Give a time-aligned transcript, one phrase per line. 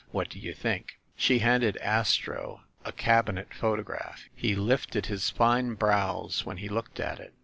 [0.09, 4.23] What do you think?" She handed Astro a cabinet photograph.
[4.35, 7.35] He lifted his fine brows when he looked at it.